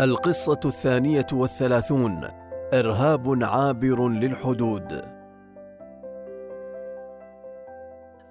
[0.00, 2.28] القصة الثانية والثلاثون
[2.74, 5.02] إرهاب عابر للحدود.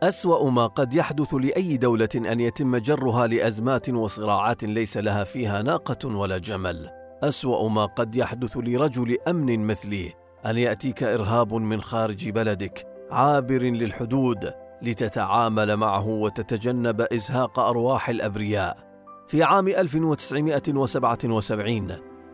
[0.04, 6.18] أسوأ ما قد يحدث لأي دولة أن يتم جرها لأزمات وصراعات ليس لها فيها ناقة
[6.18, 6.90] ولا جمل.
[7.24, 10.14] أسوأ ما قد يحدث لرجل أمن مثلي
[10.46, 18.89] أن يأتيك إرهاب من خارج بلدك عابر للحدود لتتعامل معه وتتجنب إزهاق أرواح الأبرياء.
[19.30, 21.88] في عام 1977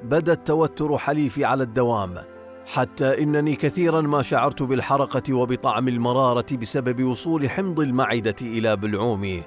[0.04, 2.16] بدأ التوتر حليفي على الدوام
[2.66, 9.44] حتى إنني كثيرا ما شعرت بالحرقه وبطعم المرارة بسبب وصول حمض المعدة إلى بلعومي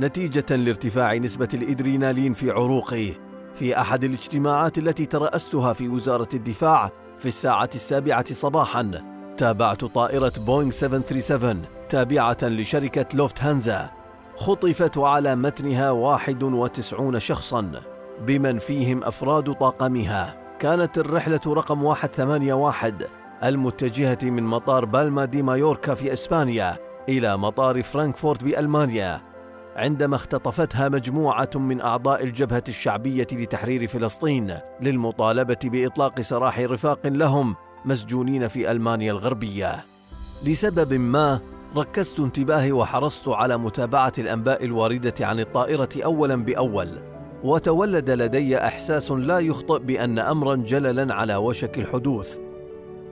[0.00, 3.12] نتيجة لارتفاع نسبة الإدرينالين في عروقي
[3.54, 9.12] في أحد الاجتماعات التي ترأستها في وزارة الدفاع في الساعة السابعة صباحا.
[9.36, 14.01] تابعت طائرة بوينغ 737 تابعة لشركة لوفت هانزا
[14.42, 17.72] خطفت على متنها 91 شخصا.
[18.26, 22.94] بمن فيهم أفراد طاقمها كانت الرحلة رقم 181
[23.44, 29.20] المتجهة من مطار بالما دي مايوركا في إسبانيا إلى مطار فرانكفورت بألمانيا.
[29.76, 38.48] عندما اختطفتها مجموعة من أعضاء الجبهة الشعبية لتحرير فلسطين للمطالبة بإطلاق سراح رفاق لهم مسجونين
[38.48, 39.84] في ألمانيا الغربية.
[40.46, 41.40] لسبب ما
[41.76, 46.88] ركزت انتباهي وحرصت على متابعة الأنباء الواردة عن الطائرة اولا بأول
[47.44, 52.38] وتولد لدي إحساس لا يخطئ بأن امرا جللا على وشك الحدوث.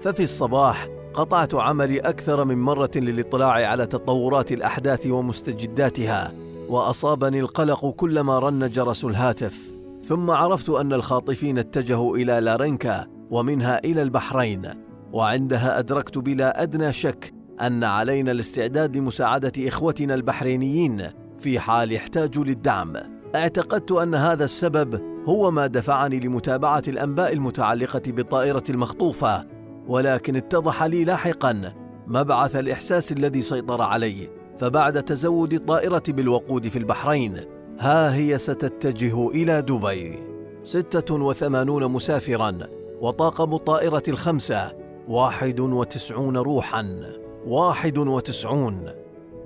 [0.00, 6.32] ففي الصباح قطعت عملي أكثر من مرة للاطلاع على تطورات الأحداث ومستجداتها
[6.68, 9.60] وأصابني القلق كلما رن جرس الهاتف.
[10.02, 14.70] ثم عرفت أن الخاطفين اتجهوا إلى لارنكا ومنها إلى البحرين
[15.12, 21.06] وعندها أدركت بلا أدنى شك أن علينا الاستعداد لمساعده إخوتنا البحرينيين
[21.38, 22.96] في حال احتاجوا للدعم.
[23.34, 29.46] اعتقدت أن هذا السبب هو ما دفعني لمتابعة الأنباء المتعلقة بالطائرة المخطوفة
[29.86, 31.72] ولكن اتضح لي لاحقا
[32.06, 34.30] مبعث الإحساس الذي سيطر علي.
[34.58, 37.40] فبعد تزود الطائرة بالوقود في البحرين
[37.78, 40.18] ها هي ستتجه إلى دبي.
[40.62, 42.58] ستة وثمانون مسافرا
[43.00, 44.72] وطاقم الطائرة الخمسة
[45.08, 47.19] واحد وتسعون روحا.
[47.46, 48.90] واحد وتسعون.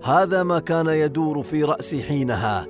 [0.03, 2.67] هذا ما كان يدور في رأسي حينها.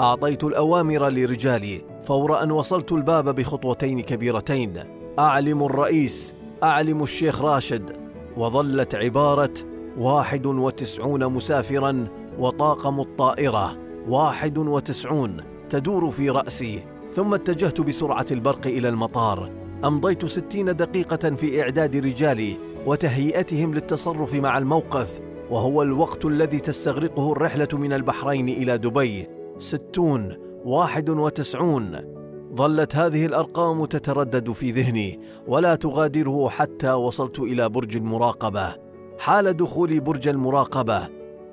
[0.00, 4.80] أعطيت الأوامر لرجالي فور أن وصلت الباب بخطوتين كبيرتين.
[5.18, 7.96] أعلم الرئيس أعلم الشيخ راشد.
[8.36, 9.54] وظلت عبارة
[9.98, 12.08] واحد وتسعون مسافرا
[12.38, 13.76] وطاقم الطائرة.
[14.08, 15.36] واحد وتسعون
[15.70, 16.84] تدور في رأسي.
[17.12, 19.50] ثم اتجهت بسرعة البرق إلى المطار.
[19.84, 22.56] أمضيت ستين دقيقة في إعداد رجالي.
[22.86, 29.26] وتهيئتهم للتصرف مع الموقف وهو الوقت الذي تستغرقه الرحلة من البحرين إلى دبي.
[29.58, 32.14] ستون واحد وتسعون.
[32.56, 38.76] ظلت هذه الأرقام تتردد في ذهني ولا تغادره حتى وصلت إلى برج المراقبة.
[39.18, 41.08] حال دخولي برج المراقبة.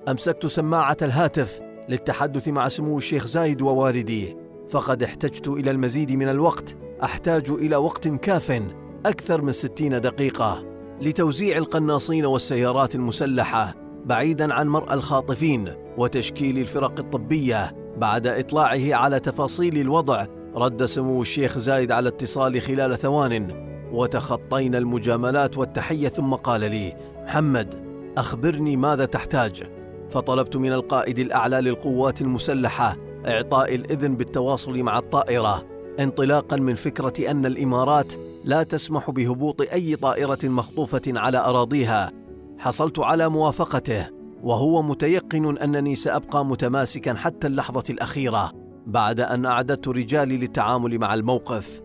[0.09, 1.59] أمسكت سماعة الهاتف
[1.89, 4.37] للتحدث مع سمو الشيخ زايد ووالدي.
[4.69, 8.63] فقد احتجت إلى المزيد من الوقت أحتاج إلى وقت كاف
[9.05, 10.70] أكثر من ستين دقيقة.
[11.01, 13.75] لتوزيع القناصين والسيارات المسلحة
[14.05, 20.25] بعيدا عن مرأى الخاطفين وتشكيل الفرق الطبية بعد إطلاعه على تفاصيل الوضع
[20.55, 27.91] رد سمو الشيخ زايد على اتصالي خلال ثوان وتخطينا المجاملات والتحية ثم قال لي محمد
[28.17, 29.63] أخبرني ماذا تحتاج.
[30.09, 32.97] فطلبت من القائد الأعلى للقوات المسلحة
[33.27, 35.65] إعطاء الإذن بالتواصل مع الطائرة
[35.99, 38.13] انطلاقا من فكرة أن الإمارات
[38.43, 42.11] لا تسمح بهبوط أي طائرة مخطوفة على أراضيها.
[42.57, 44.07] حصلت على موافقته
[44.43, 48.51] وهو متيقن أنني سأبقى متماسكا حتى اللحظة الأخيرة
[48.87, 51.81] بعد أن أعددت رجالي للتعامل مع الموقف.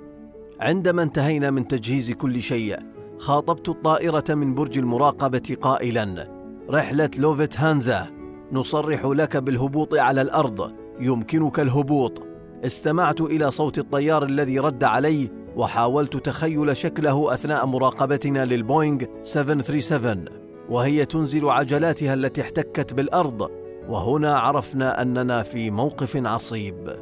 [0.61, 2.79] عندما انتهينا من تجهيز كل شيء
[3.19, 6.29] خاطبت الطائرة من برج المراقبة قائلا
[6.71, 8.09] رحلة لوفيت هانزا
[8.53, 12.23] نصرح لك بالهبوط على الأرض يمكنك الهبوط.
[12.65, 20.25] استمعت إلى صوت الطيار الذي رد علي وحاولت تخيل شكله أثناء مراقبتنا للبوينغ 737
[20.71, 23.51] وهي تنزل عجلاتها التي احتكت بالأرض
[23.89, 26.97] وهنا عرفنا أننا في موقف عصيب.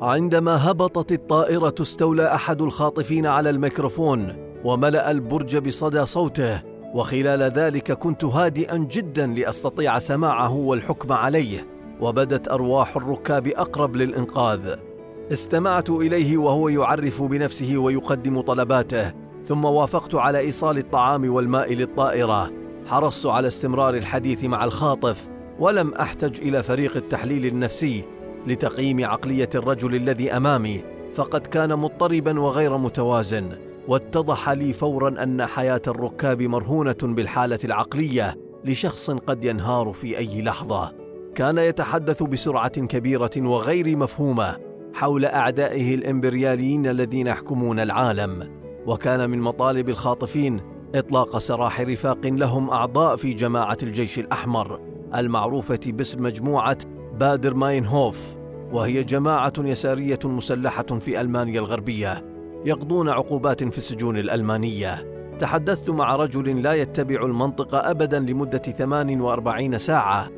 [0.00, 6.62] عندما هبطت الطائرة استولى أحد الخاطفين على الميكروفون وملأ البرج بصدى صوته
[6.94, 11.66] وخلال ذلك كنت هادئا جدا لأستطيع سماعه والحكم عليه
[12.00, 14.87] وبدت أرواح الركاب أقرب للإنقاذ.
[15.32, 19.12] استمعت إليه وهو يعرف بنفسه ويقدم طلباته
[19.44, 22.50] ثم وافقت على إيصال الطعام والماء للطائرة.
[22.86, 25.28] حرصت على استمرار الحديث مع الخاطف
[25.58, 28.04] ولم أحتج إلى فريق التحليل النفسي
[28.46, 30.84] لتقييم عقلية الرجل الذي أمامي
[31.14, 33.58] فقد كان مضطربا وغير متوازن.
[33.88, 38.34] واتضح لي فورا أن حياة الركاب مرهونة بالحالة العقلية
[38.64, 40.92] لشخص قد ينهار في أي لحظة.
[41.34, 44.67] كان يتحدث بسرعة كبيرة وغير مفهومة.
[44.98, 48.46] حول أعدائه الإمبرياليين الذين يحكمون العالم
[48.86, 50.60] وكان من مطالب الخاطفين
[50.94, 54.80] إطلاق سراح رفاق لهم أعضاء في جماعة الجيش الأحمر
[55.16, 56.78] المعروفة باسم مجموعة
[57.20, 58.36] بادر ماينهوف
[58.72, 62.24] وهي جماعة يسارية مسلحة في ألمانيا الغربية
[62.64, 65.18] يقضون عقوبات في السجون الألمانية.
[65.38, 70.37] تحدثت مع رجل لا يتبع المنطق ابدا لمدة 48 ساعة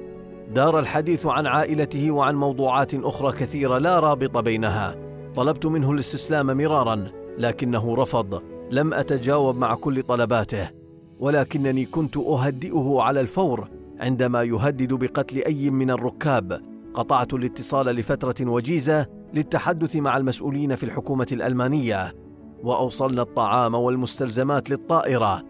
[0.55, 4.97] دار الحديث عن عائلته وعن موضوعات أخرى كثيرة لا رابط بينها.
[5.35, 7.07] طلبت منه الاستسلام مرارا
[7.39, 8.43] لكنه رفض.
[8.71, 10.69] لم أتجاوب مع كل طلباته.
[11.19, 13.69] ولكنني كنت أهدئه على الفور
[14.01, 16.61] عندما يهدد بقتل أي من الركاب.
[16.95, 22.15] قطعت الاتصال لفترة وجيزة للتحدث مع المسؤولين في الحكومة الألمانية.
[22.63, 25.43] وأوصلنا الطعام والمستلزمات للطائرة.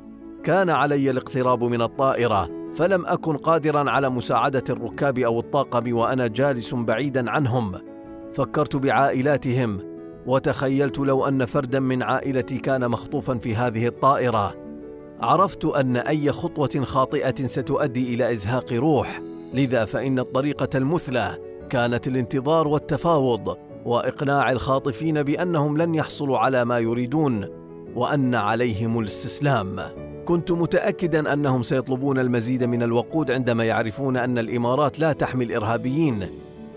[0.43, 2.59] كان علي الاقتراب من الطائرة.
[2.75, 7.72] فلم أكن قادرا على مساعدة الركاب أو الطاقم وأنا جالس بعيدا عنهم.
[8.32, 9.78] فكرت بعائلاتهم
[10.26, 14.55] وتخيلت لو أن فردا من عائلتي كان مخطوفا في هذه الطائرة.
[15.20, 19.20] عرفت أن أي خطوة خاطئة ستؤدي إلى إزهاق روح
[19.55, 21.38] لذا فإن الطريقة المثلى
[21.70, 27.49] كانت الانتظار والتفاوض وإقناع الخاطفين بأنهم لن يحصلوا على ما يريدون
[27.94, 29.76] وأن عليهم الاستسلام.
[30.31, 36.27] كنت متأكدا أنهم سيطلبون المزيد من الوقود عندما يعرفون أن الإمارات لا تحمي الإرهابيين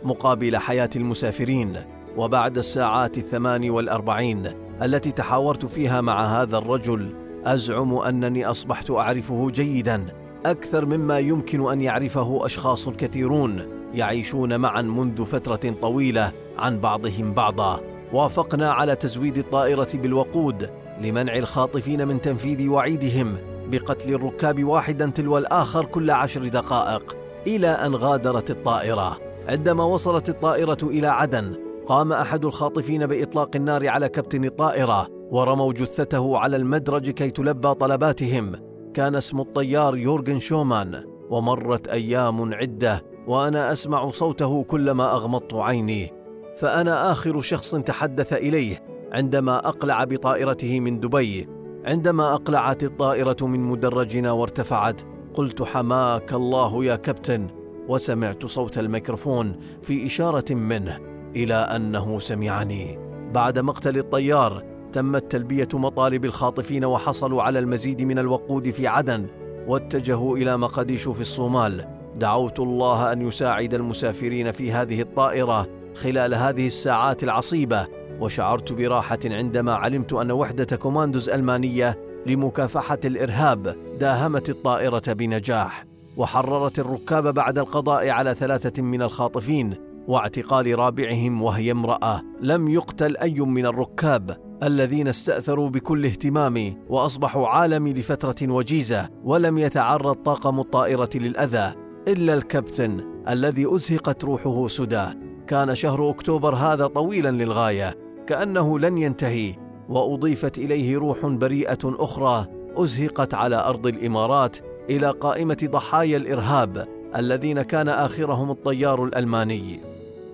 [0.04, 1.80] مقابل حياة المسافرين
[2.18, 4.48] وبعد الساعات الثمان والأربعين
[4.82, 7.16] التي تحاورت فيها مع هذا الرجل
[7.46, 10.06] أزعم أنني أصبحت أعرفه جيدا.
[10.46, 17.80] أكثر مما يمكن أن يعرفه أشخاص كثيرون يعيشون معا منذ فترة طويلة عن بعضهم بعضا.
[18.14, 20.70] وافقنا على تزويد الطائرة بالوقود
[21.04, 23.38] لمنع الخاطفين من تنفيذ وعيدهم
[23.72, 27.18] بقتل الركاب واحدا تلو الآخر كل عشر دقائق
[27.48, 29.20] إلى أن غادرت الطائرة.
[29.48, 31.56] عندما وصلت الطائرة إلى عدن
[31.88, 38.52] قام أحد الخاطفين بإطلاق النار على كابتن الطائرة ورموا جثته على المدرج كي تلبى طلباتهم.
[38.94, 46.14] كان اسم الطيار يورغن شومان ومرت أيام عدة وأنا أسمع صوته كلما أغمضت عيني.
[46.58, 51.48] فأنا آخر شخص تحدث إليه عندما أقلع بطائرته من دبي
[51.86, 55.02] عندما أقلعت الطائرة من مدرجنا وارتفعت
[55.34, 57.48] قلت حماك الله يا كابتن.
[57.88, 61.00] وسمعت صوت الميكروفون في إشارة منه
[61.36, 63.00] إلى أنه سمعني.
[63.34, 69.28] بعد مقتل الطيار تمت تلبية مطالب الخاطفين وحصلوا على المزيد من الوقود في عدن
[69.68, 71.88] واتجهوا إلى مقديشو في الصومال.
[72.16, 77.88] دعوت الله أن يساعد المسافرين في هذه الطائرة خلال هذه الساعات العصيبة.
[78.20, 85.86] وشعرت براحة عندما علمت أن وحدة كوماندوز ألمانية لمكافحة الإرهاب داهمت الطائرة بنجاح
[86.18, 89.76] وحررت الركاب بعد القضاء على ثلاثة من الخاطفين
[90.08, 97.94] واعتقال رابعهم وهي امرأة لم يقتل أي من الركاب الذين استأثروا بكل اهتمامي وأصبحوا عالمي
[97.94, 101.74] لفترة وجيزة ولم يتعرض طاقم الطائرة للأذى
[102.08, 105.06] إلا الكابتن الذي أزهقت روحه سدى.
[105.48, 108.03] كان شهر أكتوبر هذا طويلا للغاية.
[108.28, 109.56] كأنه لن ينتهي
[109.90, 114.58] وأضيفت إليه روح بريئة أخرى أزهقت على أرض الإمارات
[114.90, 119.80] إلى قائمة ضحايا الإرهاب الذين كان آخرهم الطيار الألماني.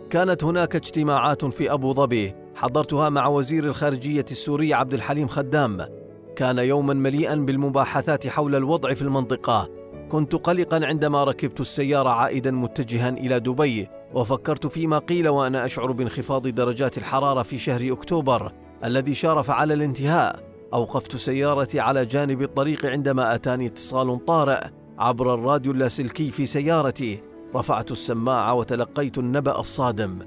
[0.09, 5.85] كانت هناك اجتماعات في أبو ظبي حضرتها مع وزير الخارجية السوري عبد الحليم خدام.
[6.35, 9.69] كان يوما مليئا بالمباحثات حول الوضع في المنطقة.
[10.09, 16.47] كنت قلقا عندما ركبت السيارة عائدا متجها إلى دبي وفكرت فيما قيل وأنا أشعر بانخفاض
[16.47, 18.51] درجات الحرارة في شهر أكتوبر
[18.83, 20.43] الذي شارف على الانتهاء.
[20.73, 24.67] أوقفت سيارتي على جانب الطريق عندما أتاني اتصال طارئ
[24.99, 27.19] عبر الراديو اللاسلكي في سيارتي.
[27.55, 30.19] رفعت السماعة وتلقيت النبأ الصادم.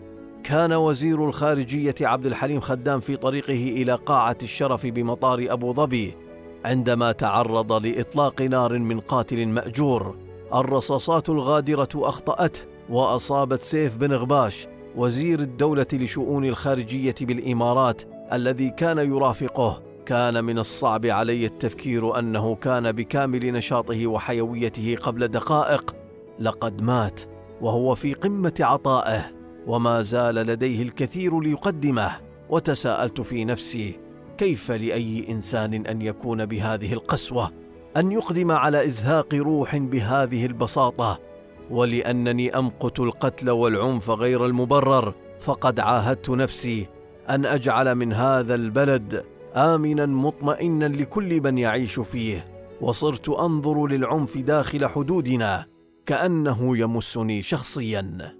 [0.45, 6.17] كان وزير الخارجية عبد الحليم خدام في طريقه إلى قاعة الشرف بمطار أبو ظبي
[6.65, 10.17] عندما تعرض لإطلاق نار من قاتل مأجور.
[10.55, 12.72] الرصاصات الغادرة أخطأته.
[12.93, 19.83] وأصابت سيف بن غباش وزير الدولة لشؤون الخارجية بالإمارات الذي كان يرافقه.
[20.07, 25.95] كان من الصعب علي التفكير أنه كان بكامل نشاطه وحيويته قبل دقائق.
[26.39, 27.21] لقد مات
[27.61, 29.33] وهو في قمة عطائه
[29.67, 32.11] وما زال لديه الكثير ليقدمه.
[32.51, 34.01] وتساءلت في نفسي
[34.39, 37.51] كيف لأي إنسان أن يكون بهذه القسوة؟
[37.97, 41.32] أن يقدم على إزهاق روح بهذه البساطة.
[41.73, 46.89] ولأنني أمقت القتل والعنف غير المبرر فقد عاهدت نفسي
[47.29, 49.25] أن أجعل من هذا البلد
[49.57, 52.47] امنا مطمئنا لكل من يعيش فيه
[52.81, 55.67] وصرت أنظر للعنف داخل حدودنا
[56.07, 58.35] كأنه يمسني شخصيا.